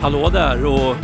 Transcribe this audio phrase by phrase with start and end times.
[0.00, 0.96] Hallå där och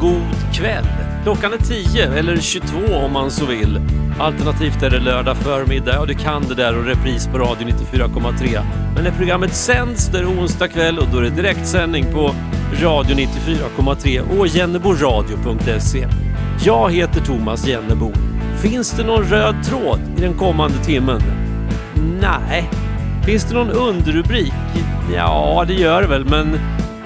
[0.00, 0.84] god kväll.
[1.22, 3.80] Klockan är 10 eller 22 om man så vill.
[4.20, 8.60] Alternativt är det lördag förmiddag, ja du kan det där och repris på Radio 94,3.
[8.94, 12.34] Men när programmet sänds då är det onsdag kväll och då är det direktsändning på
[12.82, 16.27] Radio 94,3 och jenneboradio.se.
[16.64, 18.12] Jag heter Thomas Jennebo.
[18.56, 21.22] Finns det någon röd tråd i den kommande timmen?
[22.20, 22.70] Nej.
[23.26, 24.52] Finns det någon underrubrik?
[25.14, 26.58] Ja, det gör det väl, men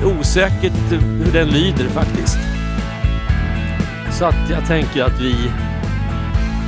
[0.04, 2.38] osäkert hur den lyder faktiskt.
[4.10, 5.34] Så att jag tänker att vi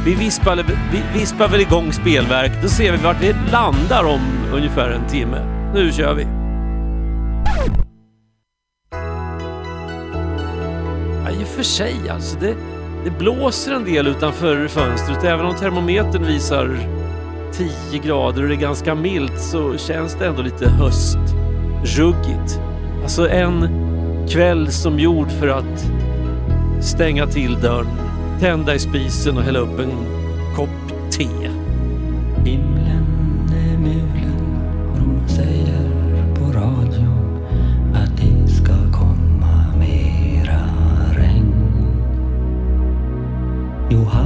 [0.04, 2.52] vi vispar, vi vispar väl igång spelverk.
[2.62, 4.20] Då ser vi vart vi landar om
[4.52, 5.70] ungefär en timme.
[5.74, 6.33] Nu kör vi!
[11.54, 12.38] För sig alltså.
[12.40, 12.54] Det,
[13.04, 15.24] det blåser en del utanför fönstret.
[15.24, 16.78] Även om termometern visar
[17.52, 22.60] 10 grader och det är ganska milt så känns det ändå lite höstruggigt.
[23.02, 23.68] Alltså en
[24.28, 25.90] kväll som gjord för att
[26.80, 27.86] stänga till dörren,
[28.40, 29.92] tända i spisen och hälla upp en
[30.56, 31.28] kopp te.
[32.46, 32.73] In
[43.94, 44.23] 流汗。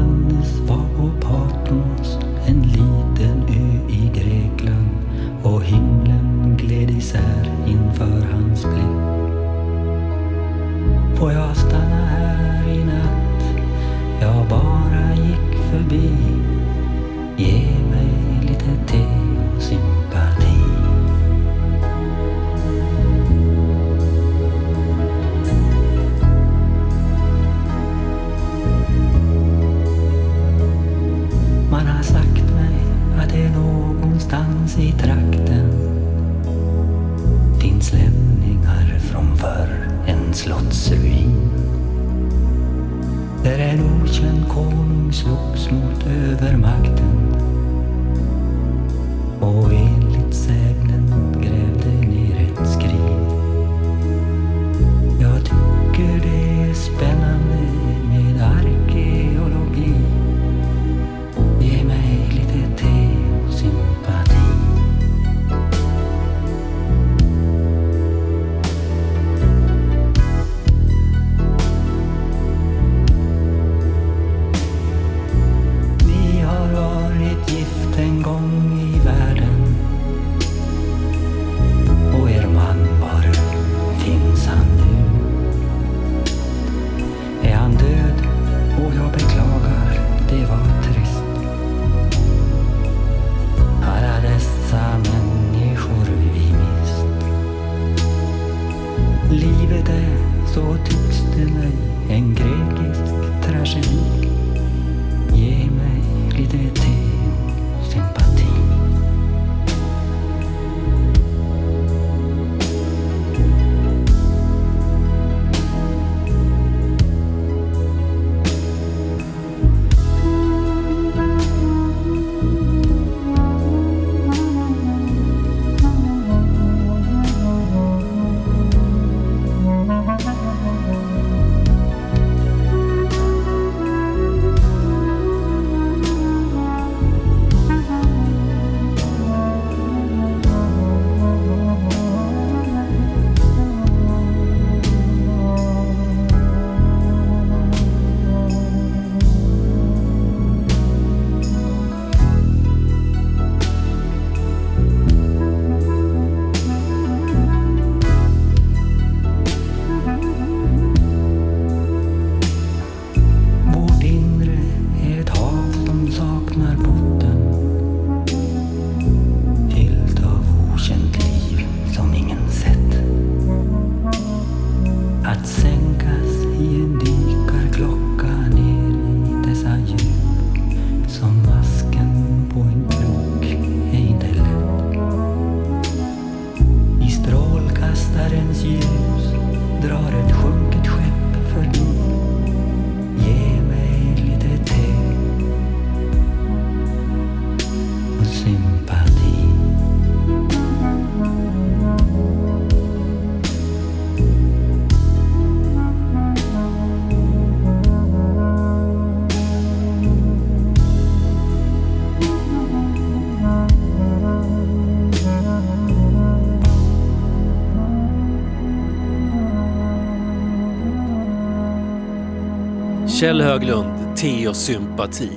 [223.20, 225.30] Kjell Höglund, te och sympati.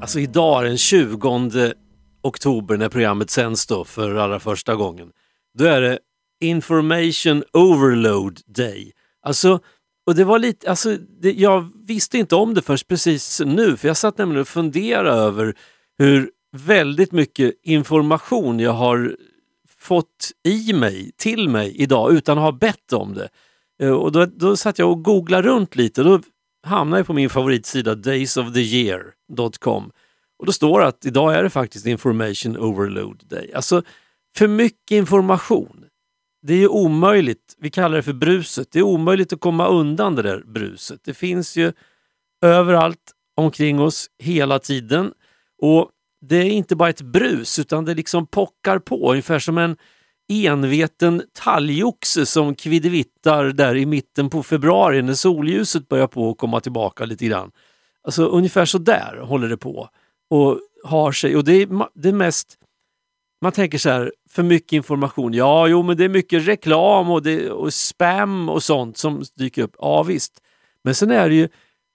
[0.00, 1.72] Alltså idag den 20
[2.22, 5.10] oktober när programmet sänds då för allra första gången.
[5.58, 5.98] Då är det
[6.40, 8.92] Information Overload Day.
[9.22, 9.60] Alltså,
[10.06, 13.88] och det var lite, alltså, det, jag visste inte om det först precis nu för
[13.88, 15.54] jag satt nämligen och funderade över
[15.98, 19.16] hur väldigt mycket information jag har
[19.78, 23.28] fått i mig, till mig idag utan att ha bett om det.
[23.82, 26.20] Eh, och då, då satt jag och googlade runt lite och då
[26.64, 29.90] hamnar jag på min favoritsida daysoftheyear.com
[30.38, 33.52] och då står det att idag är det faktiskt information overload day.
[33.54, 33.82] Alltså
[34.36, 35.84] för mycket information.
[36.42, 40.22] Det är omöjligt, vi kallar det för bruset, det är omöjligt att komma undan det
[40.22, 41.00] där bruset.
[41.04, 41.72] Det finns ju
[42.42, 45.12] överallt omkring oss hela tiden
[45.62, 45.90] och
[46.20, 49.76] det är inte bara ett brus utan det liksom pockar på ungefär som en
[50.28, 56.60] enveten talgoxe som kviddevittar där i mitten på februari när solljuset börjar på att komma
[56.60, 57.50] tillbaka lite grann.
[58.02, 59.88] Alltså ungefär så där håller det på
[60.30, 61.36] och har sig.
[61.36, 62.58] Och det är, det är mest,
[63.42, 65.34] man tänker så här, för mycket information.
[65.34, 69.62] Ja, jo, men det är mycket reklam och, det, och spam och sånt som dyker
[69.62, 69.76] upp.
[69.78, 70.32] Ja, visst.
[70.84, 71.48] Men sen är det ju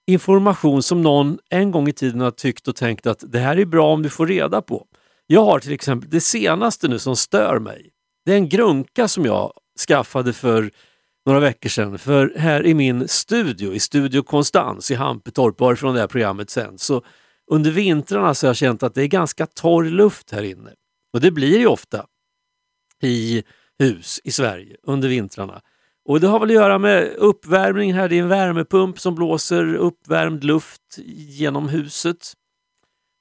[0.07, 3.65] information som någon en gång i tiden har tyckt och tänkt att det här är
[3.65, 4.85] bra om du får reda på.
[5.27, 7.89] Jag har till exempel det senaste nu som stör mig.
[8.29, 9.53] Det är en grunka som jag
[9.87, 10.71] skaffade för
[11.25, 11.99] några veckor sedan.
[11.99, 16.85] För här i min studio, i Studio Konstans i Hampetorp, varifrån det här programmet sänds,
[16.85, 17.03] så
[17.51, 20.71] under vintrarna så har jag känt att det är ganska torr luft här inne.
[21.13, 22.05] Och det blir ju ofta
[23.01, 23.43] i
[23.79, 25.61] hus i Sverige under vintrarna.
[26.05, 28.09] Och det har väl att göra med uppvärmning här.
[28.09, 30.97] Det är en värmepump som blåser uppvärmd luft
[31.27, 32.33] genom huset.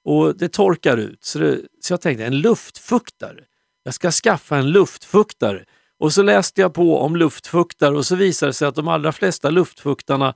[0.05, 1.25] Och det torkar ut.
[1.25, 3.48] Så, det, så jag tänkte en luftfuktare.
[3.89, 5.65] Jag ska skaffa en luftfuktare.
[5.99, 9.13] Och så läste jag på om luftfuktare och så visade det sig att de allra
[9.13, 10.35] flesta luftfuktarna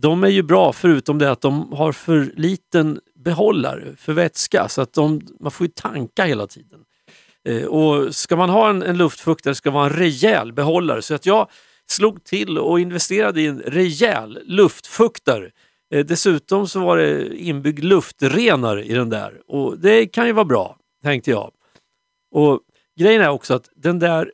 [0.00, 4.82] de är ju bra förutom det att de har för liten behållare för vätska så
[4.82, 6.80] att de, man får ju tanka hela tiden.
[7.48, 11.14] Eh, och Ska man ha en, en luftfuktare ska det vara en rejäl behållare så
[11.14, 11.48] att jag
[11.86, 15.50] slog till och investerade i en rejäl luftfuktare.
[15.94, 20.44] Eh, dessutom så var det inbyggd luftrenare i den där och det kan ju vara
[20.44, 21.52] bra, tänkte jag.
[22.30, 22.60] Och
[22.98, 24.32] Grejen är också att den där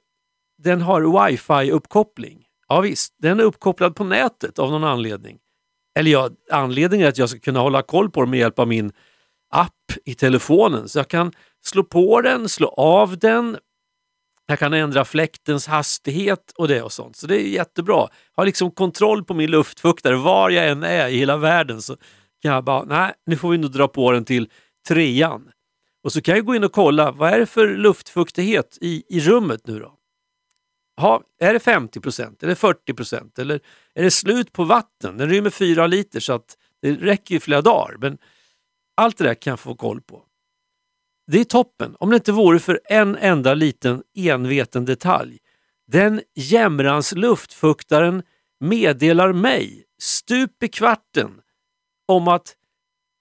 [0.62, 2.44] den har wifi-uppkoppling.
[2.68, 5.38] Ja visst, den är uppkopplad på nätet av någon anledning.
[5.98, 8.68] Eller ja, anledningen är att jag ska kunna hålla koll på den med hjälp av
[8.68, 8.92] min
[9.50, 10.88] app i telefonen.
[10.88, 11.32] Så jag kan
[11.64, 13.56] slå på den, slå av den,
[14.46, 17.16] jag kan ändra fläktens hastighet och det och sånt.
[17.16, 17.96] Så det är jättebra.
[17.96, 18.08] Jag
[18.42, 21.82] har liksom kontroll på min luftfuktare var jag än är i hela världen.
[21.82, 21.96] Så
[22.42, 24.50] kan jag bara, nej, nu får vi nog dra på den till
[24.88, 25.50] trean.
[26.04, 29.20] Och så kan jag gå in och kolla, vad är det för luftfuktighet i, i
[29.20, 29.94] rummet nu då?
[31.00, 33.60] Ha, är det 50% eller 40% eller
[33.94, 35.16] är det slut på vatten?
[35.16, 37.96] Den rymmer 4 liter så att det räcker i flera dagar.
[37.98, 38.18] Men
[38.94, 40.22] allt det där kan jag få koll på.
[41.26, 45.38] Det är toppen, om det inte vore för en enda liten enveten detalj.
[45.86, 48.22] Den jämrans luftfuktaren
[48.60, 51.40] meddelar mig stup i kvarten
[52.08, 52.56] om att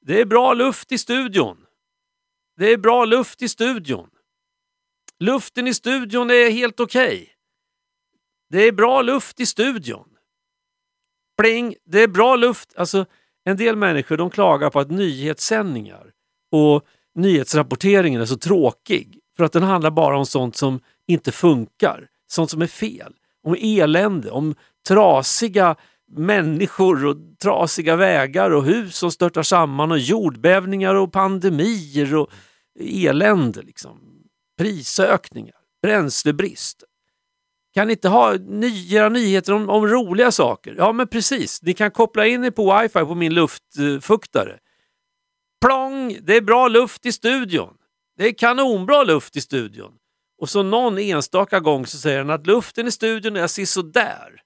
[0.06, 1.63] det är bra luft i studion.
[2.64, 4.10] Det är bra luft i studion.
[5.20, 7.16] Luften i studion är helt okej.
[7.16, 7.28] Okay.
[8.50, 10.06] Det är bra luft i studion.
[11.42, 11.76] Pling!
[11.86, 12.74] Det är bra luft.
[12.76, 13.06] Alltså,
[13.44, 16.12] en del människor de klagar på att nyhetssändningar
[16.52, 22.08] och nyhetsrapporteringen är så tråkig för att den handlar bara om sånt som inte funkar,
[22.28, 24.56] sånt som är fel, om elände, om
[24.88, 25.76] trasiga
[26.12, 32.30] människor och trasiga vägar och hus som störtar samman och jordbävningar och pandemier och
[32.80, 33.62] elände.
[33.62, 34.00] Liksom.
[34.58, 36.84] Prisökningar, bränslebrist.
[37.74, 40.76] Kan ni inte ha nya nyheter om, om, roliga saker?
[40.78, 44.60] Ja men precis, ni kan koppla in er på wifi på min luftfuktare.
[45.66, 46.18] Plong!
[46.22, 47.74] Det är bra luft i studion.
[48.18, 49.92] Det är kanonbra luft i studion.
[50.42, 54.42] Och så någon enstaka gång så säger den att luften i studion är sådär.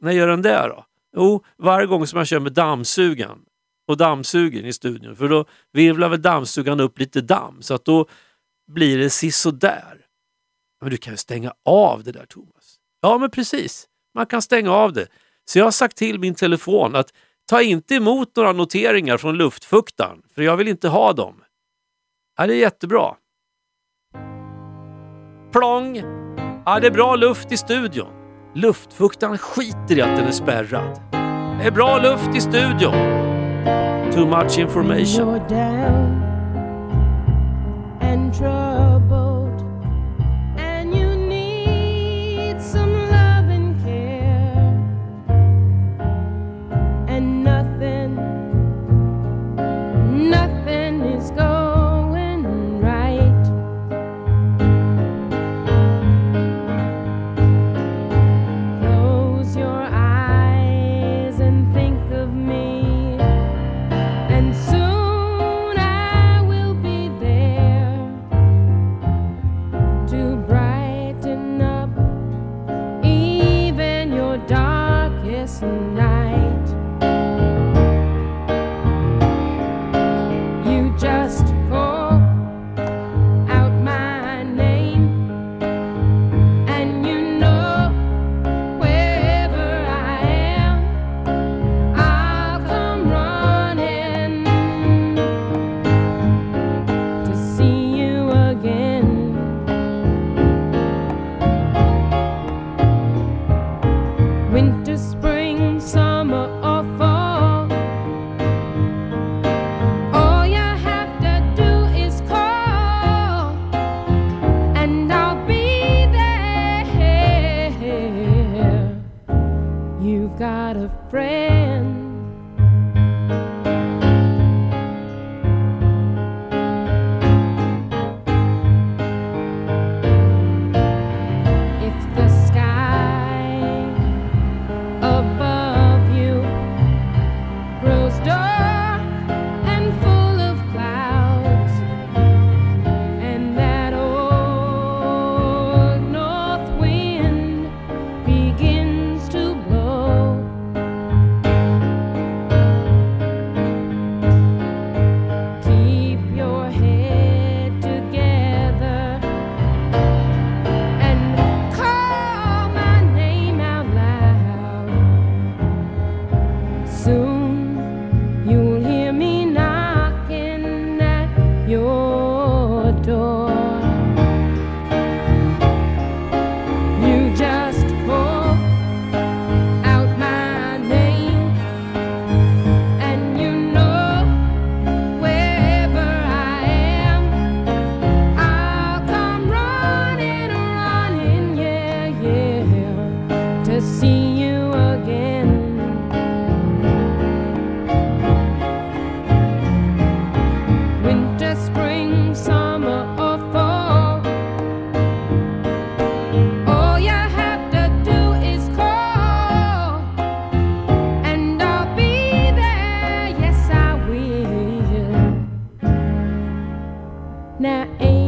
[0.00, 0.86] När gör den det då?
[1.16, 3.38] Jo, varje gång som jag kör med dammsugan
[3.86, 5.16] och dammsuger i studion.
[5.16, 8.06] För då virvlar väl dammsugaren upp lite damm så att då
[8.72, 10.00] blir det sisådär.
[10.80, 12.76] Men du kan ju stänga av det där Thomas.
[13.02, 15.06] Ja men precis, man kan stänga av det.
[15.44, 17.12] Så jag har sagt till min telefon att
[17.46, 21.42] ta inte emot några noteringar från luftfuktaren för jag vill inte ha dem.
[22.36, 23.14] Ja, det är jättebra.
[25.52, 25.96] Plong!
[26.66, 28.12] Ja, det är bra luft i studion.
[28.54, 31.00] Luftfuktaren skiter i att den är spärrad.
[31.58, 33.23] Det är bra luft i studion.
[34.14, 35.40] Too much information.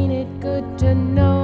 [0.09, 1.36] ain't it good to know?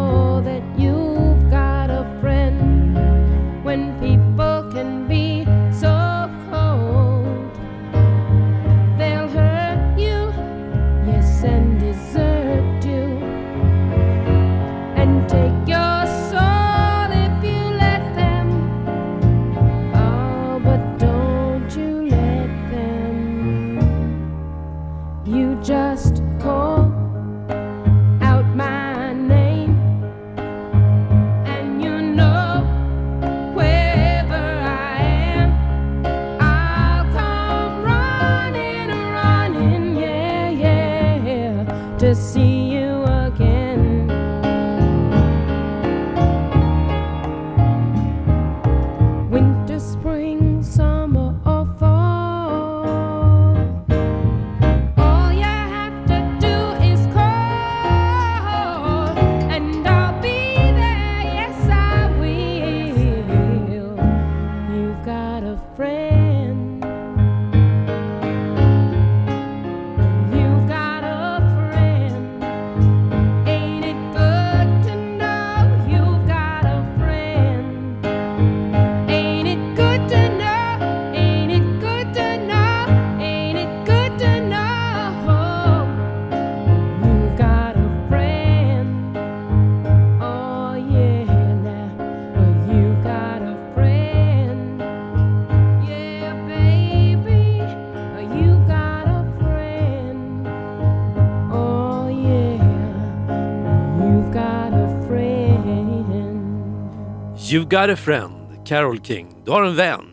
[107.53, 109.43] You got a friend, Carol King.
[109.45, 110.05] Du har en vän.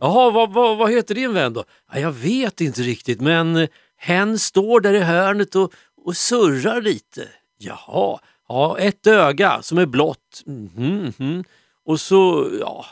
[0.00, 1.64] Jaha, vad, vad, vad heter din vän då?
[1.92, 5.72] Ja, jag vet inte riktigt, men hen står där i hörnet och,
[6.04, 7.28] och surrar lite.
[7.58, 8.18] Jaha,
[8.48, 10.42] ja, ett öga som är blått.
[10.46, 11.44] Mm -hmm.
[11.84, 12.86] Och så, ja,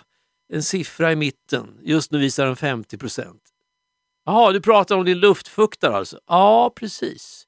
[0.53, 1.79] en siffra i mitten.
[1.83, 3.43] Just nu visar den 50 procent.
[4.27, 6.21] Jaha, du pratar om din luftfuktare alltså?
[6.27, 7.47] Ja, precis.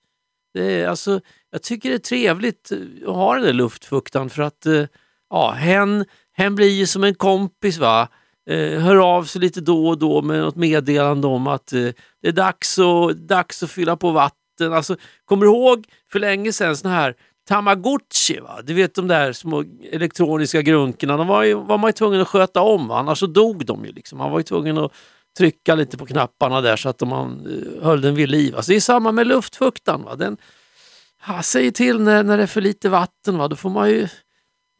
[0.54, 4.42] Det är, alltså, jag tycker det är trevligt eh, att ha den där luftfuktaren för
[4.42, 4.84] att eh,
[5.30, 6.04] ja, hen,
[6.40, 7.78] hen blir ju som en kompis.
[7.78, 8.08] va
[8.50, 11.88] eh, hör av sig lite då och då med något meddelande om att eh,
[12.22, 14.72] det är dags, och, dags att fylla på vatten.
[14.72, 17.14] Alltså, kommer du ihåg för länge sedan sådana här
[17.48, 18.60] Tamagotchi, va?
[18.62, 22.28] du vet de där små elektroniska grunkorna, de var, ju, var man ju tvungen att
[22.28, 22.98] sköta om, va?
[22.98, 23.92] annars så dog de ju.
[23.92, 24.18] Liksom.
[24.18, 24.92] Man var ju tvungen att
[25.38, 28.56] trycka lite på knapparna där så att man eh, höll den vid liv.
[28.56, 30.02] Alltså, det är samma med luftfuktan.
[30.02, 30.16] Va?
[30.16, 30.36] Den,
[31.24, 33.48] ah, ha, säger till när, när det är för lite vatten, va?
[33.48, 34.08] då får man ju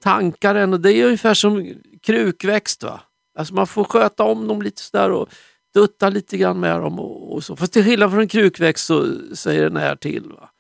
[0.00, 0.73] tankar den.
[0.73, 2.83] Och det är ungefär som krukväxt.
[2.83, 3.00] Va?
[3.38, 5.28] Alltså man får sköta om dem lite sådär och
[5.75, 7.00] dutta lite grann med dem.
[7.00, 7.57] Och, och så.
[7.57, 10.33] Fast till skillnad från en krukväxt så säger den här till.
[10.33, 10.50] Va?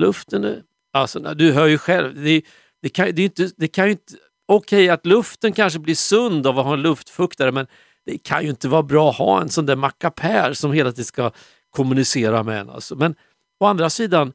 [0.00, 0.62] Luften är...
[0.92, 2.22] Alltså, du hör ju själv.
[2.22, 2.42] Det,
[2.82, 4.14] det, kan, det, inte, det kan ju inte...
[4.52, 7.66] Okej okay, att luften kanske blir sund av att ha en luftfuktare men
[8.06, 11.04] det kan ju inte vara bra att ha en sån där mackapär som hela tiden
[11.04, 11.30] ska
[11.70, 12.70] kommunicera med en.
[12.70, 12.96] Alltså.
[12.96, 13.14] Men
[13.60, 14.32] å andra sidan,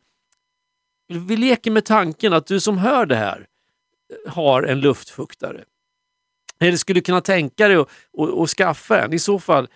[1.13, 3.47] vi leker med tanken att du som hör det här
[4.27, 5.63] har en luftfuktare.
[6.59, 7.77] Eller skulle kunna tänka dig
[8.41, 9.13] att, skaffa en.
[9.13, 9.67] I så fall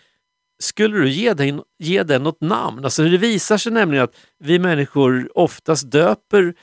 [0.60, 2.84] skulle du ge den, ge den något namn.
[2.84, 6.54] Alltså det visar sig nämligen att vi människor oftast döper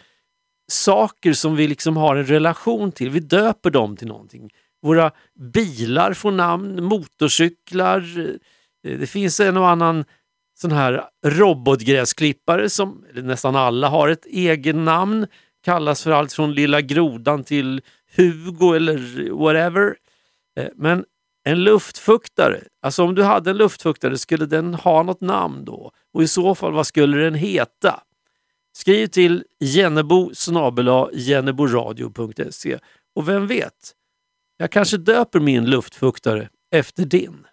[0.72, 3.10] saker som vi liksom har en relation till.
[3.10, 4.50] Vi döper dem till någonting.
[4.82, 5.10] Våra
[5.52, 8.18] bilar får namn, motorcyklar.
[8.18, 10.04] Eh, det finns en och annan
[10.54, 15.26] sån här robotgräsklippare som nästan alla har ett egen namn.
[15.64, 17.82] Kallas för allt från Lilla Grodan till
[18.16, 19.96] Hugo eller whatever.
[20.58, 21.04] Eh, men
[21.44, 25.92] en luftfuktare, alltså om du hade en luftfuktare, skulle den ha något namn då?
[26.12, 28.02] Och i så fall, vad skulle den heta?
[28.76, 30.30] Skriv till jennebo
[31.12, 32.78] jenneboradio.se
[33.14, 33.94] och vem vet,
[34.56, 37.46] jag kanske döper min luftfuktare efter din.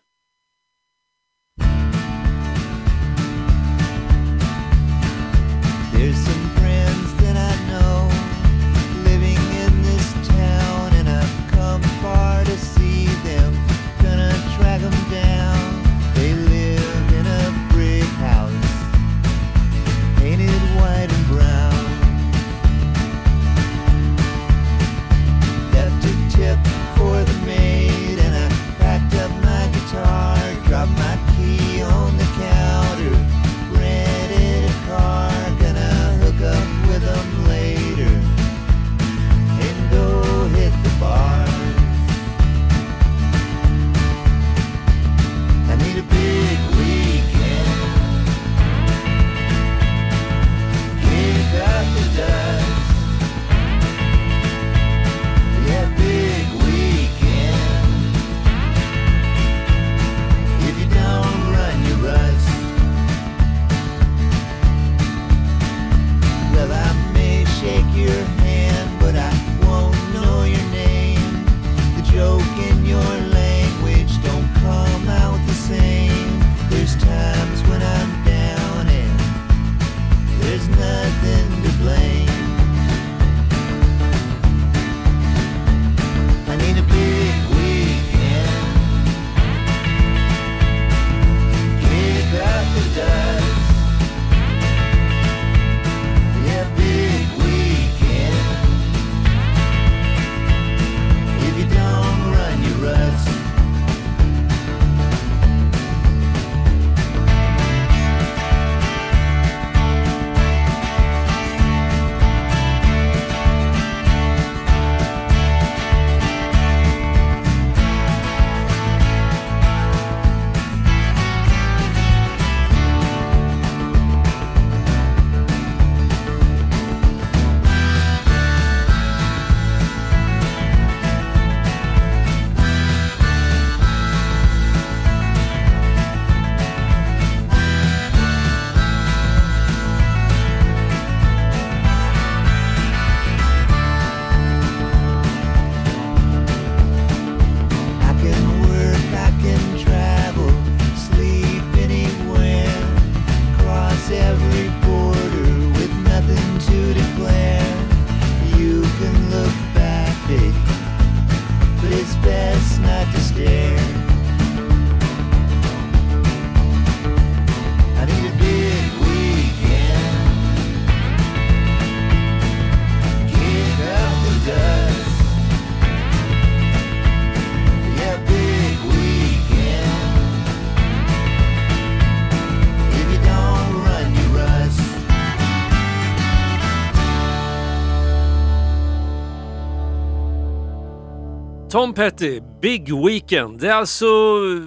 [191.82, 193.60] Tom Petty, Big Weekend.
[193.60, 194.06] Det är alltså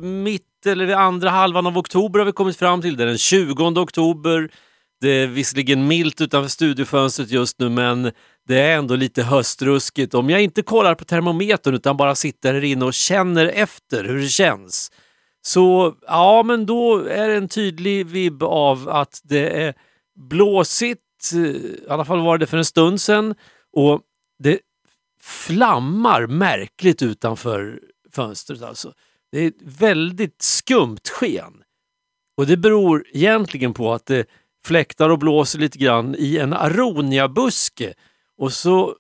[0.03, 2.96] mitt eller andra halvan av oktober har vi kommit fram till.
[2.96, 4.50] Det är den 20 oktober.
[5.00, 8.11] Det är visserligen milt utanför studiofönstret just nu men
[8.48, 10.14] det är ändå lite höstruskigt.
[10.14, 14.18] Om jag inte kollar på termometern utan bara sitter här inne och känner efter hur
[14.18, 14.90] det känns
[15.42, 19.74] så ja, men då är det en tydlig vibb av att det är
[20.31, 21.00] blåsigt,
[21.35, 23.35] i alla fall var det för en stund sedan
[23.72, 24.00] och
[24.38, 24.59] det
[25.24, 27.80] flammar märkligt utanför
[28.12, 28.62] fönstret.
[28.62, 28.92] Alltså.
[29.32, 31.62] Det är ett väldigt skumt sken.
[32.37, 34.26] Och det beror egentligen på att det
[34.66, 37.94] fläktar och blåser lite grann i en aroniabuske
[38.38, 38.96] och så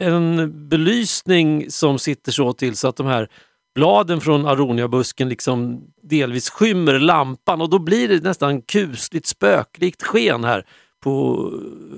[0.00, 3.28] en belysning som sitter så till så att de här
[3.74, 10.44] bladen från aroniabusken liksom delvis skymmer lampan och då blir det nästan kusligt spöklikt sken
[10.44, 10.66] här
[11.00, 11.52] på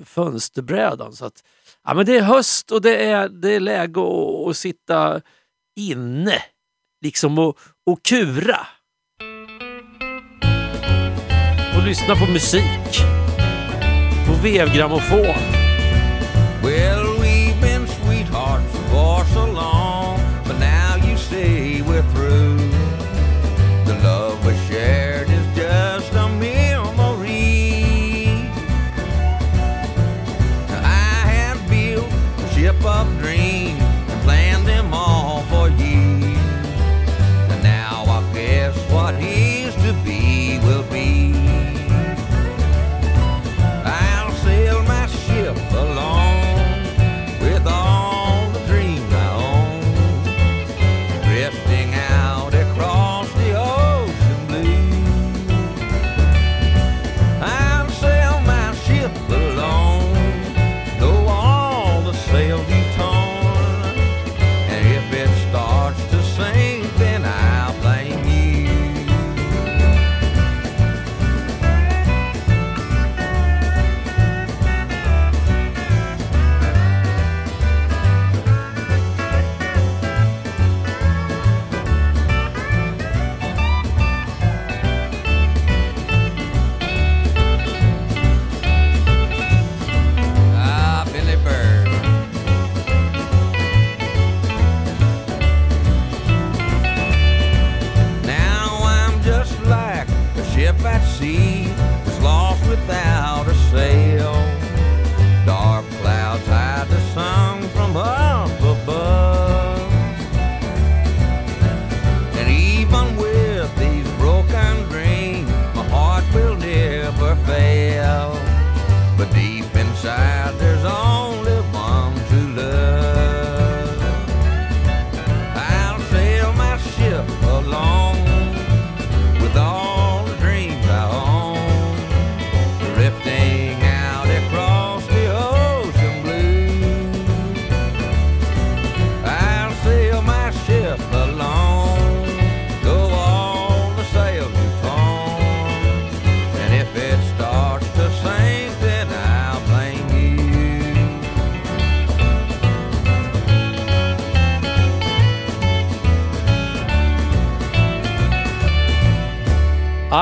[0.04, 1.12] fönsterbrädan.
[1.12, 1.44] Så att,
[1.85, 5.21] ja, men det är höst och det är, det är läge att, att sitta
[5.81, 6.43] inne
[7.05, 8.66] liksom och, och kura.
[11.77, 13.01] Och lyssna på musik.
[14.27, 15.60] På vevgrammofon.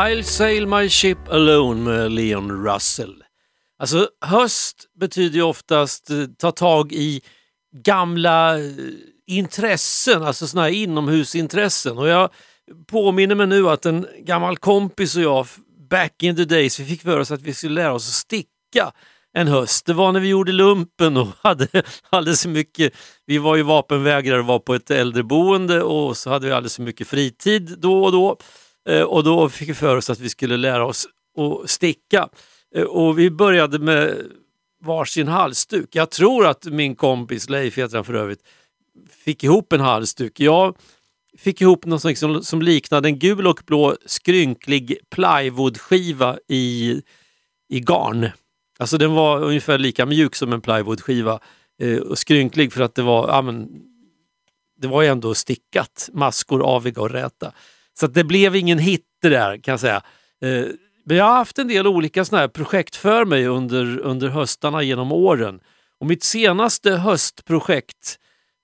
[0.08, 3.24] I'll sail my ship alone med Leon Russell.
[3.78, 7.20] Alltså höst betyder ju oftast eh, ta tag i
[7.84, 8.64] gamla eh,
[9.26, 11.98] intressen, alltså sådana här inomhusintressen.
[11.98, 12.30] Och jag
[12.86, 15.46] påminner mig nu att en gammal kompis och jag,
[15.90, 18.92] back in the days, vi fick för oss att vi skulle lära oss att sticka
[19.32, 19.86] en höst.
[19.86, 21.68] Det var när vi gjorde lumpen och hade
[22.10, 22.92] alldeles för mycket,
[23.26, 26.82] vi var ju vapenvägrare och var på ett äldreboende och så hade vi alldeles för
[26.82, 28.38] mycket fritid då och då.
[28.88, 32.28] Eh, och då fick vi för oss att vi skulle lära oss att sticka.
[32.74, 34.26] Eh, och vi började med
[34.84, 35.88] varsin halsduk.
[35.92, 38.42] Jag tror att min kompis, Leif heter han för övrigt,
[39.24, 40.40] fick ihop en halsduk.
[40.40, 40.76] Jag
[41.38, 47.02] fick ihop något som, som, som liknade en gul och blå skrynklig plywoodskiva i,
[47.68, 48.30] i garn.
[48.78, 51.40] Alltså den var ungefär lika mjuk som en plywoodskiva
[51.80, 53.68] eh, och skrynklig för att det var, ja, men,
[54.80, 57.52] det var ju ändå stickat, maskor aviga och räta.
[58.00, 60.02] Så att det blev ingen hit det där kan jag säga.
[60.42, 60.66] Eh,
[61.04, 64.82] men jag har haft en del olika såna här projekt för mig under, under höstarna
[64.82, 65.60] genom åren.
[66.00, 68.18] Och mitt senaste höstprojekt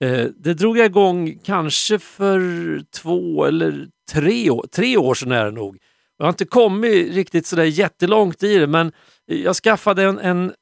[0.04, 2.40] eh, det drog jag igång kanske för
[2.90, 5.78] två eller tre år, tre år sedan är det nog.
[6.18, 8.92] Jag har inte kommit riktigt sådär jättelångt i det men
[9.26, 10.52] jag skaffade en, en,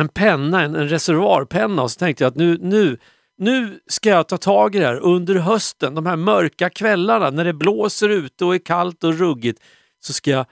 [0.00, 2.98] en penna, en, en reservoarpenna och så tänkte jag att nu, nu,
[3.42, 7.44] nu ska jag ta tag i det här under hösten, de här mörka kvällarna när
[7.44, 9.62] det blåser ute och är kallt och ruggigt
[10.00, 10.46] så ska jag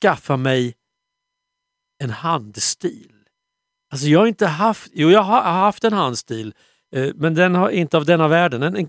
[0.00, 0.74] skaffa mig
[2.02, 3.12] en handstil.
[3.92, 6.54] Alltså jag har inte haft, jo jag har haft en handstil
[6.94, 8.62] eh, men den har inte av denna världen.
[8.62, 8.88] En, en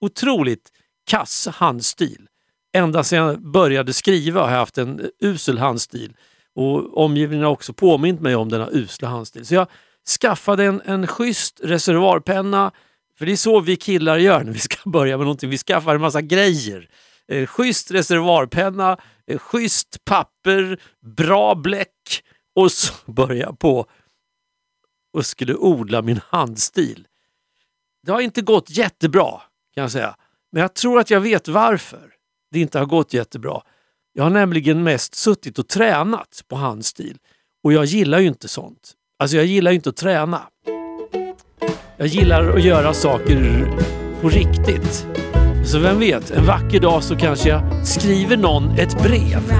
[0.00, 0.72] otroligt
[1.06, 2.28] kass handstil.
[2.72, 6.16] Ända sedan jag började skriva har jag haft en usel handstil
[6.54, 9.46] och omgivningen har också påmint mig om denna usla handstil.
[9.46, 9.68] Så jag
[10.08, 12.72] skaffade en, en schysst reservoarpenna,
[13.18, 15.50] för det är så vi killar gör när vi ska börja med någonting.
[15.50, 16.88] Vi skaffar en massa grejer.
[17.28, 20.80] Eh, schysst reservoarpenna, eh, schysst papper,
[21.16, 22.22] bra bläck
[22.54, 23.86] och så börjar jag på
[25.12, 27.06] och skulle odla min handstil.
[28.02, 29.40] Det har inte gått jättebra
[29.74, 30.16] kan jag säga.
[30.52, 32.14] Men jag tror att jag vet varför
[32.50, 33.62] det inte har gått jättebra.
[34.12, 37.18] Jag har nämligen mest suttit och tränat på handstil
[37.62, 38.94] och jag gillar ju inte sånt.
[39.20, 40.40] Alltså jag gillar ju inte att träna.
[41.96, 43.66] Jag gillar att göra saker
[44.20, 45.06] på riktigt.
[45.64, 49.52] Så vem vet, en vacker dag så kanske jag skriver någon ett brev.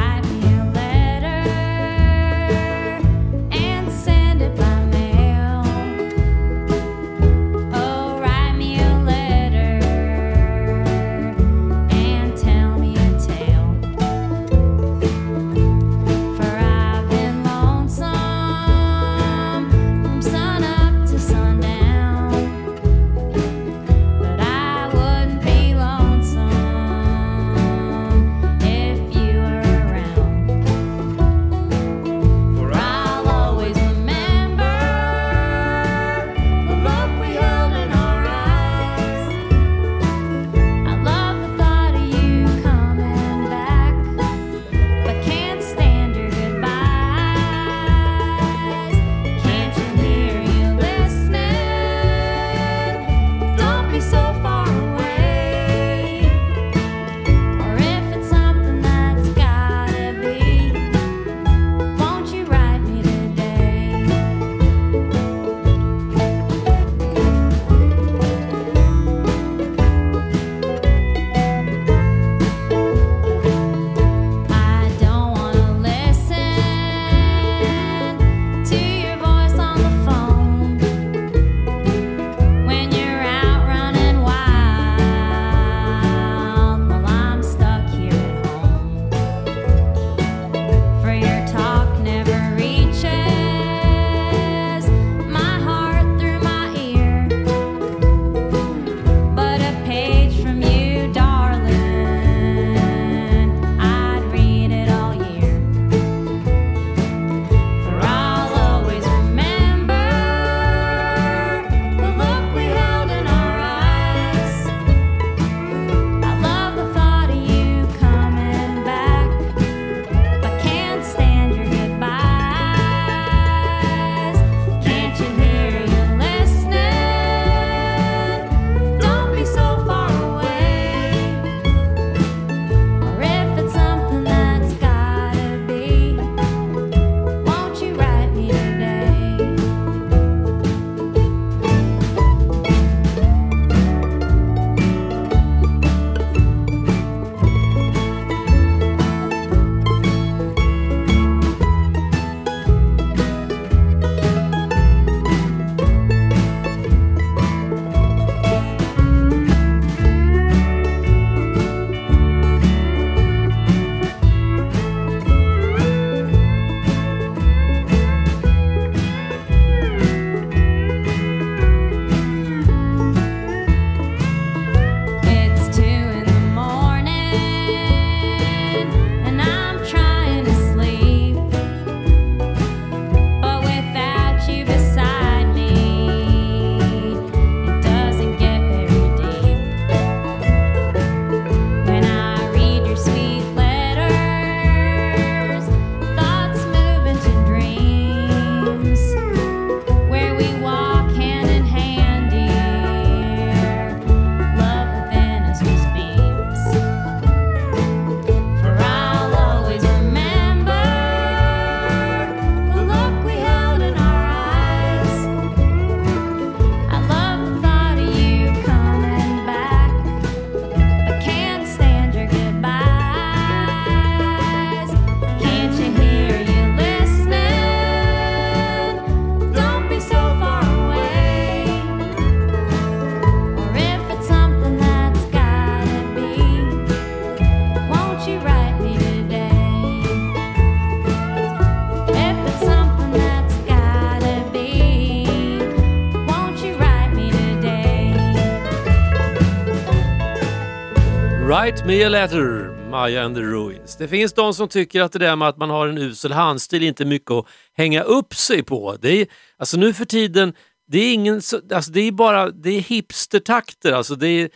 [251.88, 253.96] Mia letter, Maya and the Ruins.
[253.96, 256.83] Det finns de som tycker att det där med att man har en usel handstil
[256.83, 257.46] inte är mycket att
[257.77, 258.96] hänga upp sig på.
[259.01, 259.27] Det är,
[259.59, 260.55] alltså nu för tiden,
[260.87, 261.40] det är ingen,
[261.72, 263.92] alltså det är bara det är hipstertakter.
[263.92, 264.51] Alltså det är,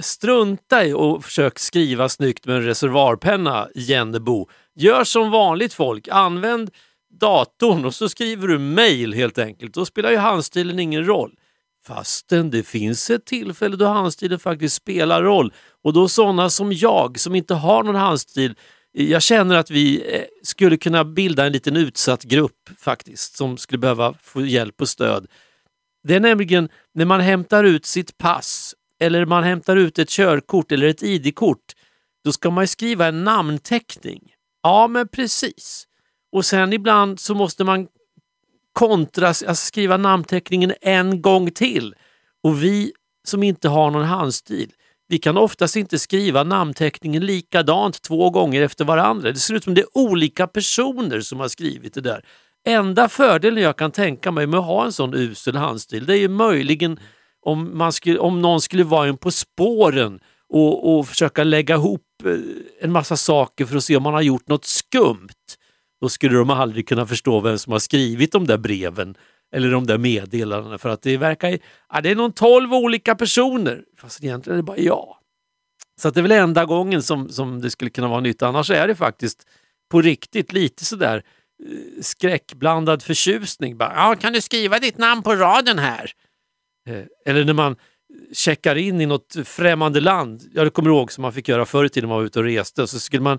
[0.00, 4.48] strunta i och försök skriva snyggt med en reservoarpenna, Jennebo.
[4.74, 6.70] Gör som vanligt folk, använd
[7.20, 9.74] datorn och så skriver du mail helt enkelt.
[9.74, 11.32] Då spelar ju handstilen ingen roll.
[11.86, 15.52] Fastän det finns ett tillfälle då handstilen faktiskt spelar roll.
[15.82, 18.54] Och då sådana som jag som inte har någon handstil,
[18.98, 23.56] eh, jag känner att vi eh, skulle kunna bilda en liten utsatt grupp faktiskt som
[23.56, 25.26] skulle behöva få hjälp och stöd.
[26.02, 30.72] Det är nämligen när man hämtar ut sitt pass eller man hämtar ut ett körkort
[30.72, 31.72] eller ett ID-kort.
[32.24, 34.32] Då ska man ju skriva en namnteckning.
[34.62, 35.86] Ja, men precis.
[36.32, 37.86] Och sen ibland så måste man
[38.74, 41.94] kontra, alltså skriva namnteckningen en gång till.
[42.42, 42.92] Och vi
[43.26, 44.72] som inte har någon handstil,
[45.08, 49.32] vi kan oftast inte skriva namnteckningen likadant två gånger efter varandra.
[49.32, 52.24] Det ser ut som det är olika personer som har skrivit det där.
[52.66, 56.18] Enda fördelen jag kan tänka mig med att ha en sån usel handstil, det är
[56.18, 56.98] ju möjligen
[57.42, 62.02] om, man skulle, om någon skulle vara en På spåren och, och försöka lägga ihop
[62.24, 62.32] eh,
[62.80, 65.28] en massa saker för att se om man har gjort något skumt.
[66.04, 69.16] Då skulle de aldrig kunna förstå vem som har skrivit de där breven
[69.54, 71.58] eller de där meddelandena för att det verkar ju,
[71.92, 73.82] ja, det är någon tolv olika personer.
[73.98, 75.16] Fast egentligen är det bara jag.
[76.00, 78.42] Så att det är väl enda gången som, som det skulle kunna vara nytt.
[78.42, 79.46] Annars är det faktiskt
[79.90, 81.22] på riktigt lite sådär
[81.64, 83.76] eh, skräckblandad förtjusning.
[83.76, 86.10] Bara, ja, kan du skriva ditt namn på raden här?
[86.88, 87.76] Eh, eller när man
[88.32, 90.42] checkar in i något främmande land.
[90.52, 92.44] Jag kommer ihåg som man fick göra förr i tiden när man var ute och
[92.44, 92.86] reste.
[92.86, 93.38] Så skulle man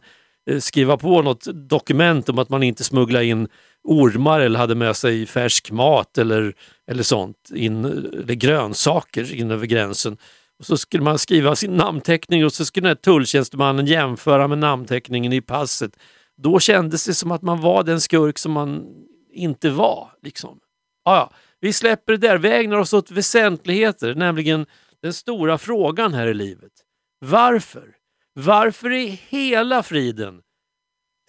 [0.49, 3.47] Eh, skriva på något dokument om att man inte smugglar in
[3.83, 6.53] ormar eller hade med sig färsk mat eller,
[6.87, 10.17] eller sånt, in, eller grönsaker in över gränsen.
[10.59, 14.57] Och så skulle man skriva sin namnteckning och så skulle den här tulltjänstemannen jämföra med
[14.57, 15.91] namnteckningen i passet.
[16.37, 18.85] Då kändes det som att man var den skurk som man
[19.31, 20.11] inte var.
[20.23, 20.59] Liksom.
[21.05, 21.31] Ah, ja.
[21.59, 24.65] Vi släpper det där, vi ägnar oss åt väsentligheter, nämligen
[25.01, 26.71] den stora frågan här i livet.
[27.19, 27.95] Varför?
[28.37, 30.41] Varför i hela friden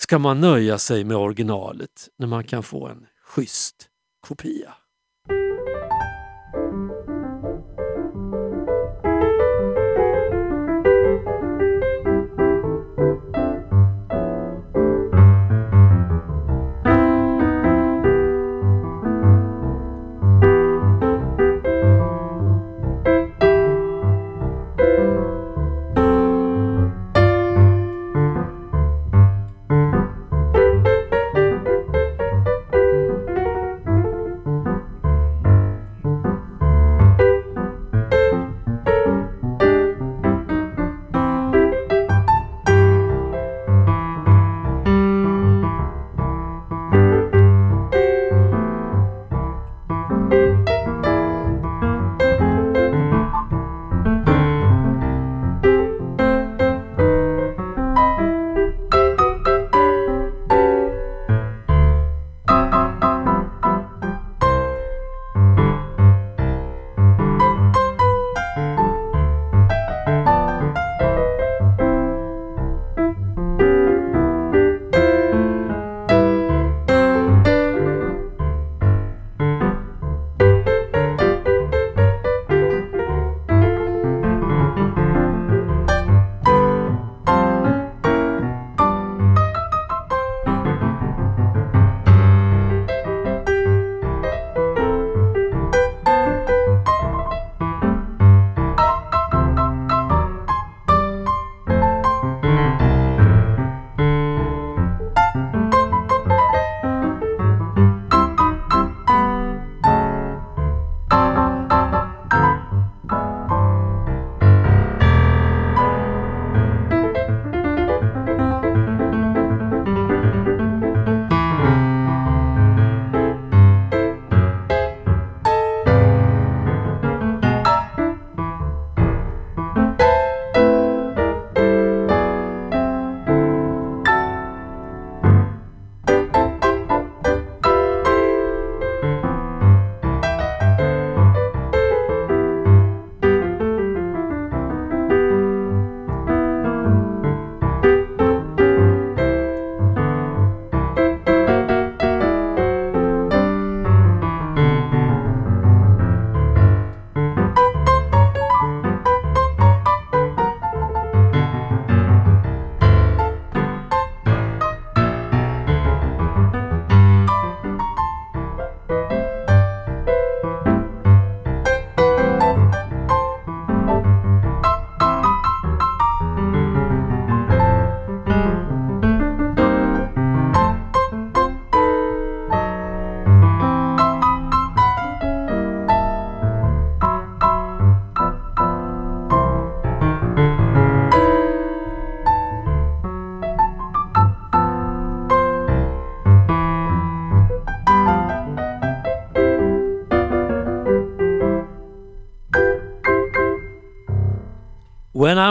[0.02, 3.88] ska man nöja sig med originalet när man kan få en schysst
[4.20, 4.74] kopia?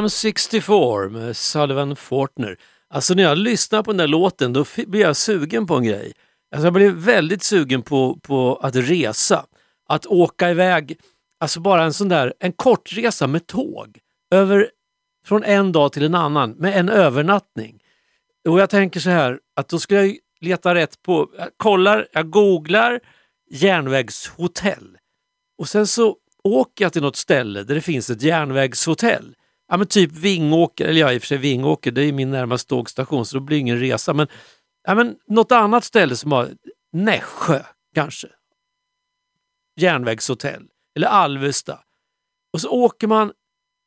[0.06, 2.58] I'm 64 med Sullivan Fortner.
[2.90, 6.14] Alltså när jag lyssnar på den där låten då blir jag sugen på en grej.
[6.52, 9.46] Alltså jag blir väldigt sugen på, på att resa.
[9.90, 11.00] Att åka iväg,
[11.40, 14.00] alltså bara en sån där, en kortresa med tåg.
[14.32, 14.70] Över,
[15.26, 17.80] från en dag till en annan med en övernattning.
[18.48, 22.30] Och jag tänker så här att då skulle jag leta rätt på, jag kollar, jag
[22.30, 23.00] googlar
[23.50, 24.98] järnvägshotell.
[25.58, 29.36] Och sen så åker jag till något ställe där det finns ett järnvägshotell.
[29.68, 32.70] Ja men typ Vingåker, eller ja i och för sig Vingåker, det är min närmaste
[32.70, 34.14] tågstation så då blir det ingen resa.
[34.14, 34.28] Men,
[34.88, 36.50] ja, men något annat ställe som har
[36.94, 37.64] Nässjö
[37.96, 38.28] kanske.
[39.76, 40.68] Järnvägshotell.
[40.96, 41.80] Eller Alvesta.
[42.54, 43.32] Och så åker man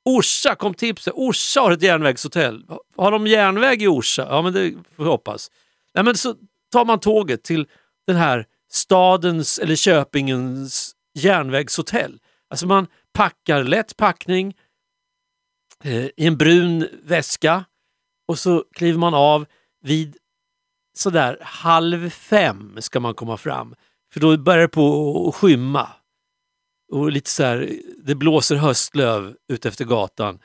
[0.05, 1.15] Orsa kom tipset.
[1.17, 2.65] Orsa har ett järnvägshotell.
[2.97, 4.27] Har de järnväg i Orsa?
[4.31, 5.51] Ja, men det får vi hoppas.
[5.95, 6.35] Nej, men så
[6.73, 7.67] tar man tåget till
[8.07, 12.19] den här stadens eller Köpingens järnvägshotell.
[12.51, 14.55] Alltså man packar lätt packning
[15.85, 17.65] Eh, i en brun väska
[18.29, 19.47] och så kliver man av
[19.83, 20.17] vid
[20.97, 23.75] sådär halv fem ska man komma fram.
[24.13, 25.89] För då börjar det på att skymma.
[26.93, 27.71] Och lite så här,
[28.05, 30.39] det blåser höstlöv ut efter gatan.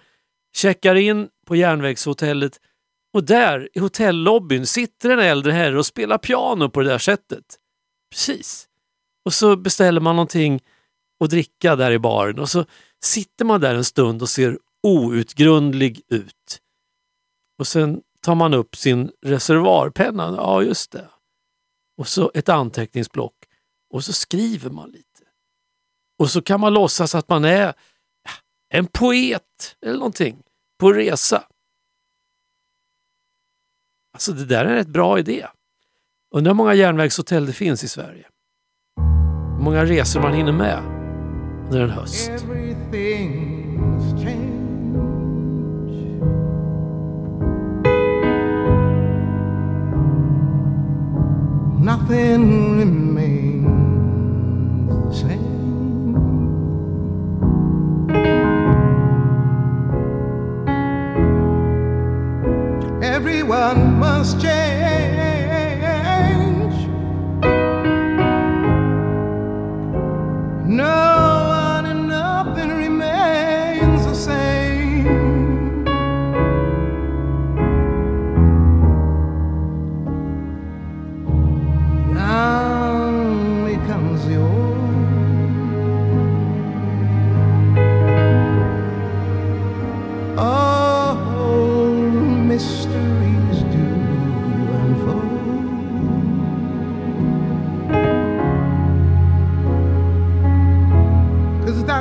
[0.56, 2.60] Checkar in på järnvägshotellet
[3.14, 7.44] och där i hotellobbyn sitter en äldre herre och spelar piano på det där sättet.
[8.12, 8.68] Precis.
[9.26, 10.60] Och så beställer man någonting
[11.24, 12.66] att dricka där i baren och så
[13.04, 16.62] sitter man där en stund och ser outgrundlig ut.
[17.60, 21.10] Och sen tar man upp sin reservoarpenna, ja just det.
[21.98, 23.36] Och så ett anteckningsblock
[23.94, 25.24] och så skriver man lite.
[26.20, 27.74] Och så kan man låtsas att man är
[28.70, 30.44] en poet eller någonting
[30.80, 31.44] på resa.
[34.14, 35.48] Alltså det där är en rätt bra idé.
[36.36, 38.28] Undrar hur många järnvägshotell det finns i Sverige.
[39.58, 40.84] Hur många resor man hinner med
[41.66, 42.30] under en höst.
[42.30, 43.53] Everything.
[51.84, 53.68] Nothing remains
[55.10, 55.44] the same.
[63.04, 65.33] Everyone must change.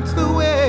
[0.02, 0.61] That's the way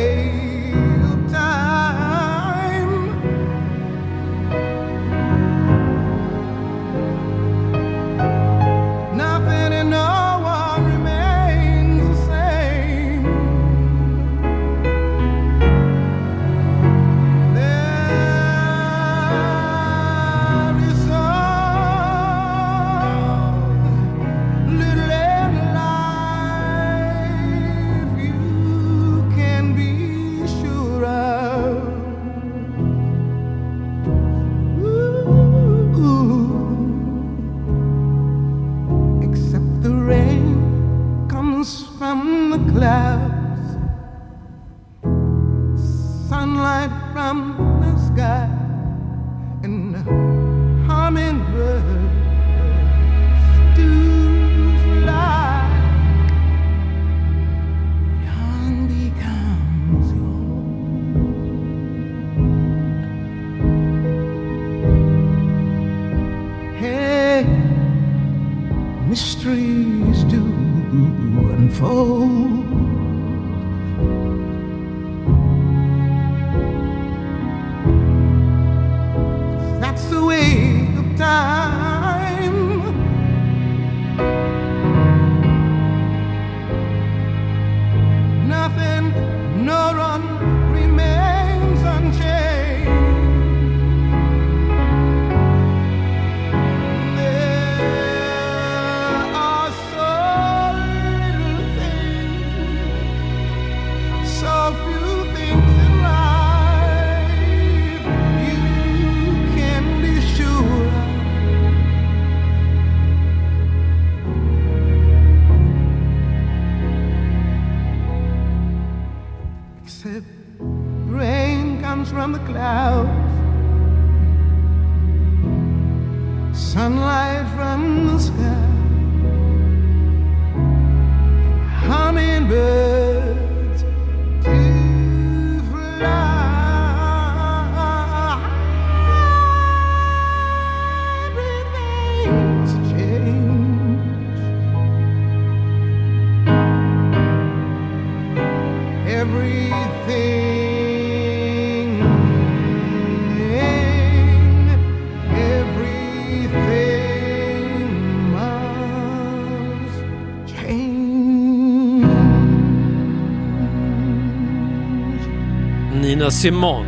[166.24, 166.88] Nina Simone,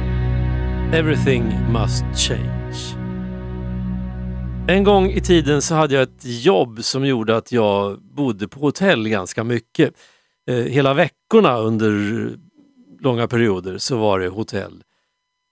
[0.94, 2.96] Everything must change.
[4.68, 8.60] En gång i tiden så hade jag ett jobb som gjorde att jag bodde på
[8.60, 9.94] hotell ganska mycket.
[10.48, 11.92] Eh, hela veckorna under
[13.00, 14.84] långa perioder så var det hotell.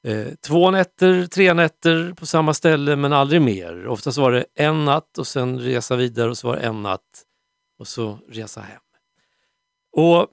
[0.07, 3.88] Eh, två nätter, tre nätter på samma ställe men aldrig mer.
[3.88, 7.23] Oftast var det en natt och sen resa vidare och så var det en natt
[7.79, 8.81] och så resa hem.
[9.91, 10.27] Och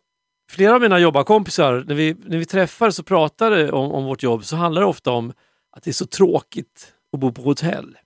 [0.51, 4.45] flera av mina jobbarkompisar, när vi, när vi träffades och pratade om, om vårt jobb
[4.45, 5.33] så handlar det ofta om
[5.71, 7.99] att det är så tråkigt att bo på hotell.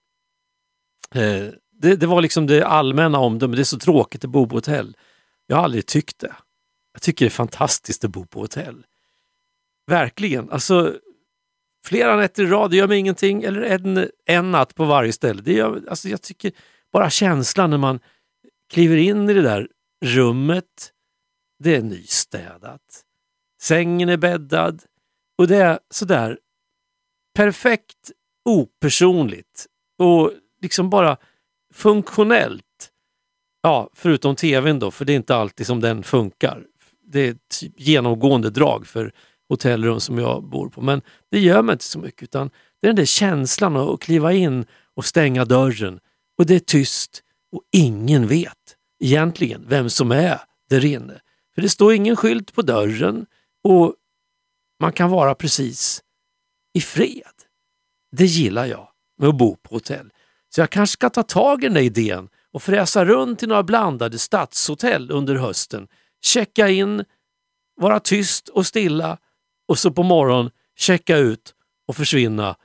[1.14, 4.57] Eh, det, det var liksom det allmänna omdömet, det är så tråkigt att bo på
[4.57, 4.97] hotell.
[5.47, 6.34] Jag har aldrig tyckt det.
[6.92, 8.86] Jag tycker det är fantastiskt att bo på hotell.
[9.86, 10.51] Verkligen.
[10.51, 10.95] Alltså,
[11.86, 13.42] flera nätter i rad, det gör mig ingenting.
[13.42, 15.42] Eller en, en natt på varje ställe.
[15.42, 16.53] Det gör, alltså, jag tycker
[16.92, 18.01] bara känslan när man
[18.72, 19.68] kliver in i det där
[20.05, 20.93] rummet.
[21.65, 23.05] Det är nystädat.
[23.62, 24.83] Sängen är bäddad.
[25.39, 26.39] Och det är sådär
[27.35, 28.11] perfekt
[28.45, 29.67] opersonligt.
[29.99, 31.17] Och liksom bara
[31.75, 32.91] funktionellt.
[33.62, 36.65] Ja, förutom tvn då, för det är inte alltid som den funkar.
[37.03, 39.12] Det är ett genomgående drag för
[39.49, 40.81] hotellrum som jag bor på.
[40.81, 42.51] Men det gör mig inte så mycket utan
[42.81, 46.01] det är den där känslan att kliva in och stänga dörren
[46.39, 50.41] och det är tyst och ingen vet egentligen vem som är
[50.71, 51.21] där inne.
[51.55, 53.26] För det står ingen skylt på dörren
[53.64, 53.94] och
[54.80, 56.02] man kan vara precis
[56.74, 57.32] i fred.
[58.16, 58.88] Det gillar jag
[59.18, 60.11] med att bo på hotell.
[60.55, 63.62] Så jag kanske ska ta tag i den där idén och fräsa runt i några
[63.62, 65.88] blandade stadshotell under hösten.
[66.24, 67.05] Checka in,
[67.80, 69.18] vara tyst och stilla
[69.68, 71.55] och så på morgonen checka ut
[71.88, 72.57] och försvinna.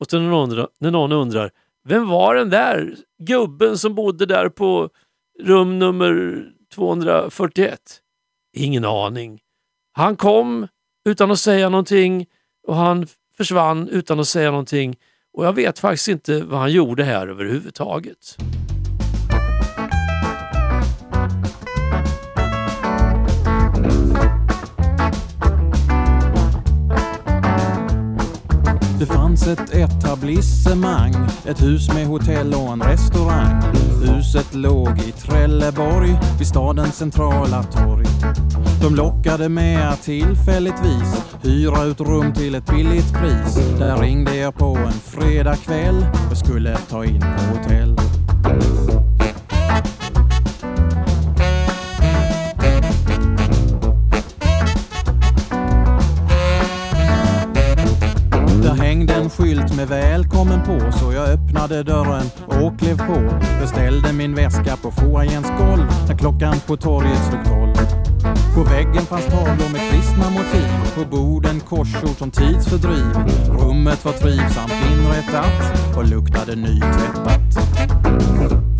[0.00, 1.50] Och så när någon, undrar, när någon undrar,
[1.84, 4.90] vem var den där gubben som bodde där på
[5.42, 8.00] rum nummer 241?
[8.54, 9.40] Ingen aning.
[9.92, 10.68] Han kom
[11.08, 12.26] utan att säga någonting
[12.66, 14.96] och han försvann utan att säga någonting
[15.32, 18.36] och jag vet faktiskt inte vad han gjorde här överhuvudtaget.
[28.98, 31.14] Det fanns ett etablissemang,
[31.46, 33.62] ett hus med hotell och en restaurang.
[34.02, 38.06] Huset låg i Trelleborg, vid stadens centrala torg.
[38.82, 43.78] De lockade med att tillfälligtvis hyra ut rum till ett billigt pris.
[43.78, 47.93] Där ringde jag på en fredagkväll, jag och skulle ta in på hotell.
[59.24, 63.38] En skylt med välkommen på så jag öppnade dörren och klev på.
[63.60, 67.74] Beställde min väska på foajens golv när klockan på torget slog tolv.
[68.54, 73.14] På väggen fanns tavlor med kristna motiv På borden korsord som tidsfördriv
[73.48, 78.73] Rummet var trivsamt inrättat och luktade nytvättat.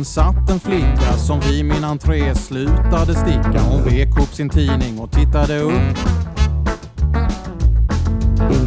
[0.00, 3.60] Sen satt en flicka som vid min entré slutade sticka.
[3.70, 5.98] Hon vek upp sin tidning och tittade upp.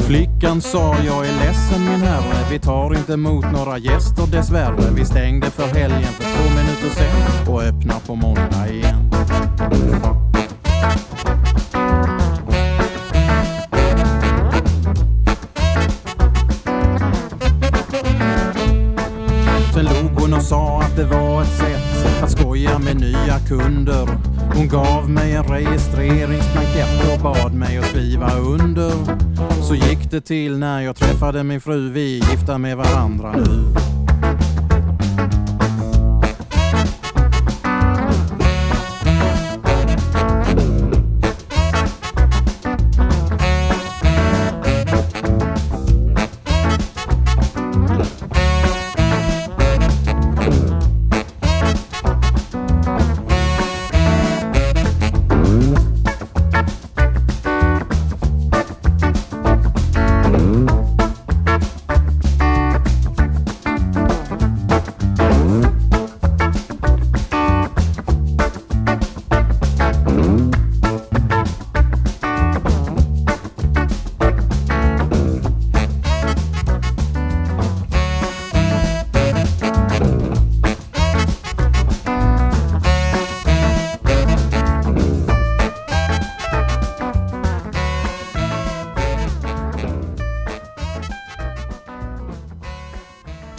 [0.08, 4.92] Flickan sa jag är ledsen min herre, vi tar inte emot några gäster dessvärre.
[4.96, 9.12] Vi stängde för helgen för två minuter sen och öppnar på måndag igen.
[19.74, 24.08] Sen log hon och sa det var ett sätt att skoja med nya kunder.
[24.56, 28.92] Hon gav mig en registreringsblankett och bad mig att skriva under.
[29.62, 33.64] Så gick det till när jag träffade min fru, vi är gifta med varandra nu.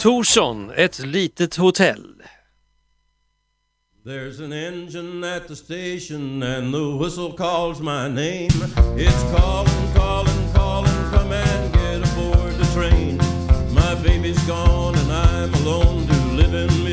[0.05, 2.21] Thorsson, Ett litet hotell.
[4.03, 8.51] There's an engine at the station and the whistle calls my name.
[8.95, 13.17] It's calling, calling, calling, come and get aboard the train.
[13.73, 16.85] My baby's gone and I'm alone to live in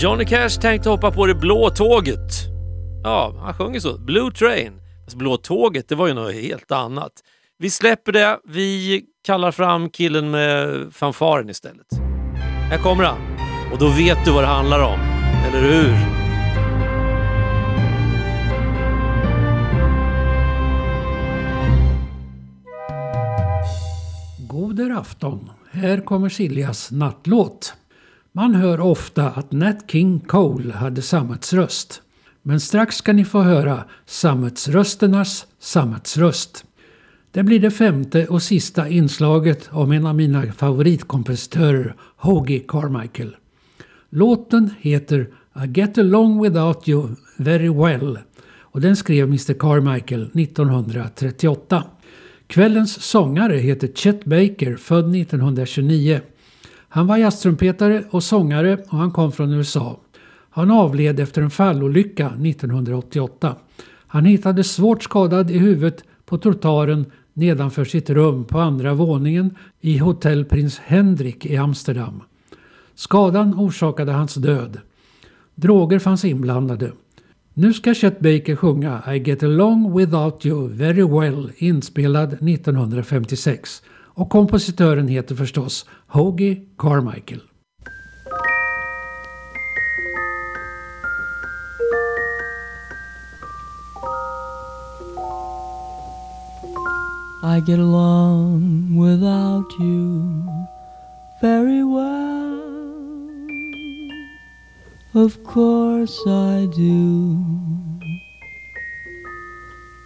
[0.00, 2.32] Johnny Cash tänkte hoppa på det blå tåget.
[3.04, 3.98] Ja, han sjunger så.
[3.98, 4.72] Blue Train.
[5.04, 7.12] Fast blå tåget, det var ju något helt annat.
[7.58, 8.38] Vi släpper det.
[8.48, 11.86] Vi kallar fram killen med fanfaren istället.
[12.70, 13.18] Här kommer han.
[13.72, 14.98] Och då vet du vad det handlar om.
[15.48, 15.96] Eller hur?
[24.48, 25.50] Goder afton.
[25.70, 27.74] Här kommer Siljas nattlåt.
[28.38, 32.02] Man hör ofta att Nat King Cole hade sammetsröst.
[32.42, 36.64] Men strax ska ni få höra sammetsrösternas sammetsröst.
[37.32, 43.36] Det blir det femte och sista inslaget om en av mina favoritkompositörer, Hoagie Carmichael.
[44.10, 45.28] Låten heter
[45.64, 48.18] I get along without you very well
[48.60, 51.84] och den skrev Mr Carmichael 1938.
[52.46, 56.20] Kvällens sångare heter Chet Baker, född 1929.
[56.88, 60.00] Han var jazztrumpetare och sångare och han kom från USA.
[60.50, 63.56] Han avled efter en fallolycka 1988.
[64.06, 69.98] Han hittades svårt skadad i huvudet på trottoaren nedanför sitt rum på andra våningen i
[69.98, 72.22] Hotell Prins Hendrik i Amsterdam.
[72.94, 74.80] Skadan orsakade hans död.
[75.54, 76.92] Droger fanns inblandade.
[77.54, 83.82] Nu ska Chet Baker sjunga I get along without you very well inspelad 1956.
[84.18, 87.40] Och kompositören heter förstås Hoagie Carmichael.
[97.42, 100.44] I get along without you
[101.40, 102.58] very well.
[105.14, 107.87] Of course I do.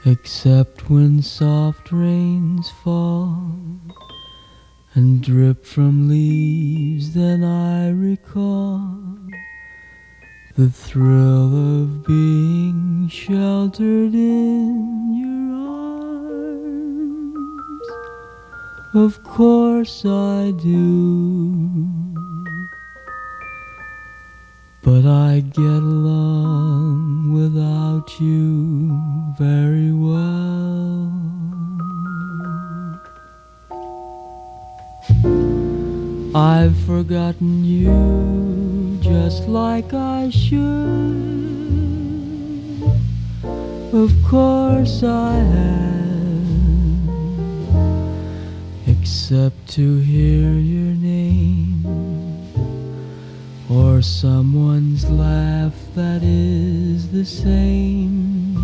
[0.05, 3.53] Except when soft rains fall
[4.95, 8.99] and drip from leaves, then I recall
[10.57, 15.55] the thrill of being sheltered in your
[16.51, 17.89] arms.
[18.95, 22.12] Of course I do.
[24.85, 28.91] But I get along without you
[29.39, 31.13] very well.
[36.35, 40.61] I've forgotten you just like I should.
[43.93, 46.49] Of course I have,
[48.89, 52.12] except to hear your name
[53.71, 58.55] or someone's laugh that is the same.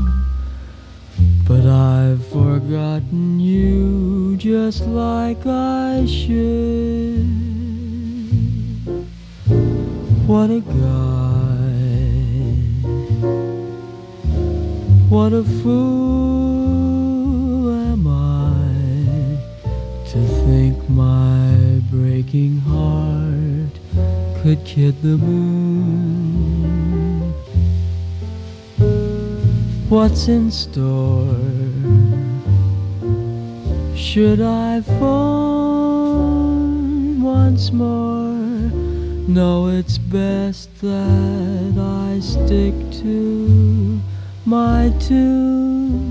[1.46, 7.26] But I've forgotten you just like I should.
[10.26, 11.18] What a guy.
[15.09, 16.51] What a fool
[17.70, 19.38] am I
[20.11, 23.28] to think my breaking heart
[24.49, 26.55] could kid the moon.
[29.90, 31.36] What's in store?
[33.94, 36.30] Should I fall
[37.20, 38.32] once more?
[39.28, 44.01] No, it's best that I stick to
[44.46, 46.09] my tune.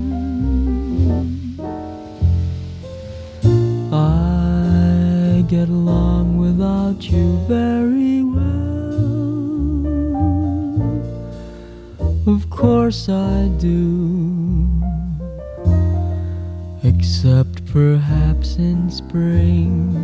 [3.92, 8.07] I get along without you very
[12.58, 14.68] course I do.
[16.82, 19.94] Except perhaps in spring.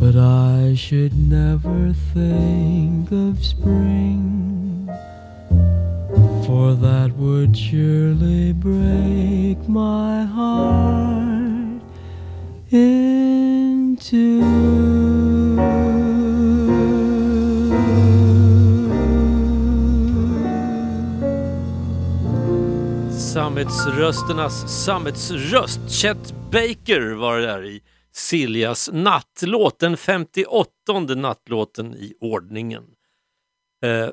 [0.00, 4.90] But I should never think of spring,
[6.44, 11.82] for that would surely break my heart
[12.72, 13.96] in
[23.38, 25.80] Sammetsrösternas sammetsröst.
[25.90, 27.82] Chet Baker var det där i
[28.12, 30.70] Siljas nattlåt, den 58
[31.16, 32.82] nattlåten i ordningen.
[33.84, 34.08] Eh,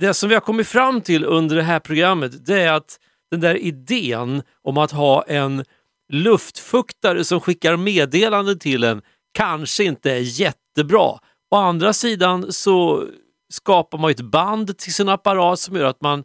[0.00, 3.40] det som vi har kommit fram till under det här programmet det är att den
[3.40, 5.64] där idén om att ha en
[6.12, 9.02] luftfuktare som skickar meddelanden till en
[9.34, 11.18] kanske inte är jättebra.
[11.50, 13.06] Å andra sidan så
[13.52, 16.24] skapar man ett band till sin apparat som gör att man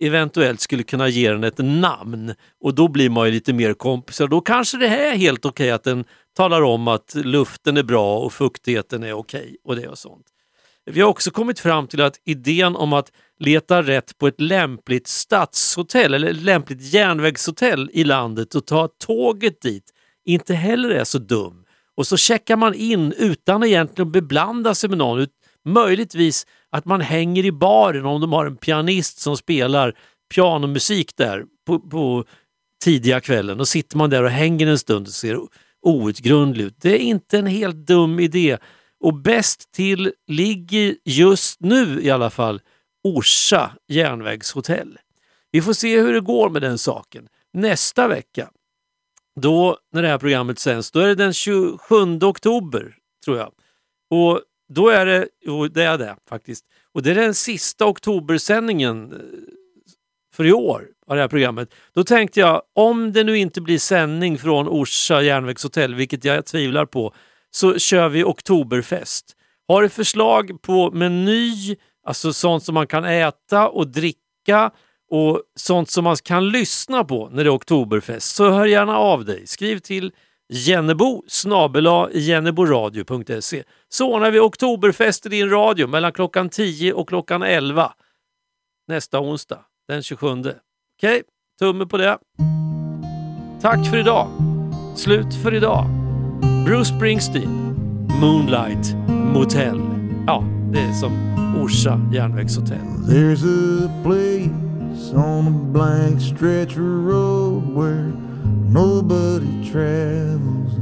[0.00, 4.28] eventuellt skulle kunna ge den ett namn och då blir man ju lite mer kompisar.
[4.28, 6.04] Då kanske det här är helt okej att den
[6.36, 10.26] talar om att luften är bra och fuktigheten är okej och det och sånt.
[10.90, 15.06] Vi har också kommit fram till att idén om att leta rätt på ett lämpligt
[15.06, 19.90] stadshotell eller lämpligt järnvägshotell i landet och ta tåget dit
[20.24, 21.64] inte heller är så dum.
[21.96, 25.26] Och så checkar man in utan egentligen att beblanda sig med någon.
[25.64, 29.98] Möjligtvis att man hänger i baren om de har en pianist som spelar
[30.34, 32.24] pianomusik där på, på
[32.84, 33.58] tidiga kvällen.
[33.58, 35.38] Då sitter man där och hänger en stund och ser
[35.82, 36.76] outgrundlig ut.
[36.80, 38.58] Det är inte en helt dum idé.
[39.00, 42.60] Och bäst till ligger just nu i alla fall
[43.04, 44.98] Orsa järnvägshotell.
[45.50, 47.28] Vi får se hur det går med den saken.
[47.52, 48.50] Nästa vecka,
[49.40, 51.78] då när det här programmet sänds, då är det den 27
[52.22, 53.52] oktober tror jag.
[54.10, 59.12] Och då är det, jo det är det faktiskt, och det är den sista oktobersändningen
[59.12, 59.18] eh,
[60.34, 61.74] för i år av det här programmet.
[61.94, 66.86] Då tänkte jag, om det nu inte blir sändning från Orsa järnvägshotell, vilket jag tvivlar
[66.86, 67.14] på,
[67.50, 69.36] så kör vi oktoberfest.
[69.68, 74.70] Har du förslag på meny, alltså sånt som man kan äta och dricka
[75.10, 79.24] och sånt som man kan lyssna på när det är oktoberfest, så hör gärna av
[79.24, 79.46] dig.
[79.46, 80.12] Skriv till
[80.54, 87.42] jennebo snabela jenneboradio.se så ordnar vi oktoberfest i din radio mellan klockan 10 och klockan
[87.42, 87.92] 11
[88.88, 90.26] nästa onsdag den 27.
[90.98, 91.22] Okej,
[91.58, 92.18] tumme på det.
[93.62, 94.28] Tack för idag.
[94.96, 95.86] Slut för idag.
[96.64, 97.50] Bruce Springsteen,
[98.20, 99.80] Moonlight Motel.
[100.26, 102.86] Ja, det är som Orsa järnvägshotell.
[103.08, 108.12] There's a place on a blank stretch of road where
[108.54, 110.74] nobody travels,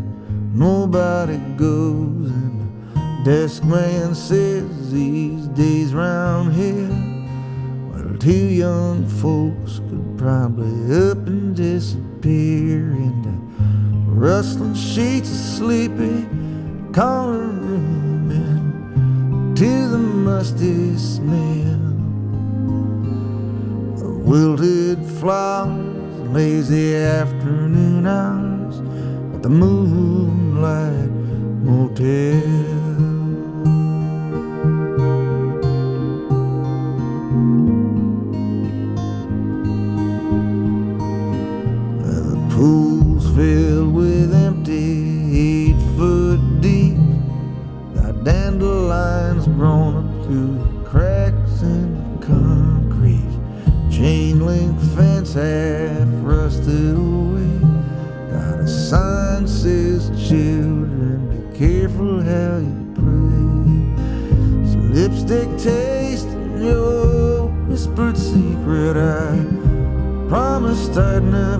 [0.53, 2.31] nobody goes.
[2.31, 2.61] And
[2.95, 6.89] the desk man says these days round here,
[7.93, 13.31] well, two young folks could probably up and disappear into
[14.07, 16.27] rustling sheets of sleepy
[16.93, 18.03] corner room
[19.57, 21.75] to the musty smell
[24.05, 26.01] of wilted flowers,
[26.33, 28.78] lazy afternoon hours
[29.35, 31.11] at the Moonlight
[31.62, 33.11] Motel.
[70.93, 71.51] tiredness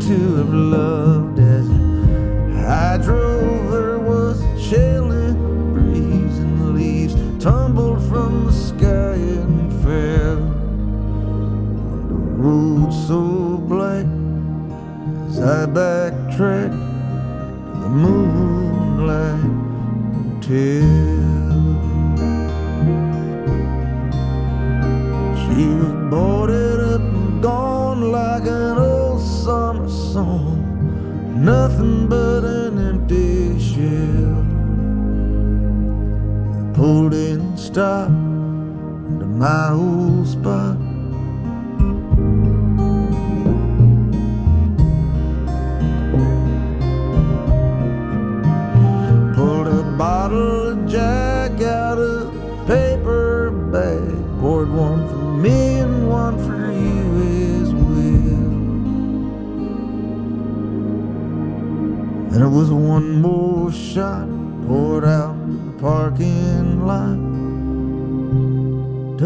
[0.00, 1.68] to have loved as
[2.66, 3.70] I drove.
[3.70, 5.32] There was a chilly
[5.72, 10.38] breeze, and the leaves tumbled from the sky and fell
[11.92, 14.06] on the road so black.
[15.28, 19.42] As I backtracked, the moonlight
[20.42, 20.93] tears.
[37.74, 40.03] stop and my old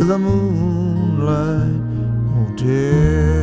[0.08, 1.82] the moonlight
[2.32, 3.37] oh hotel.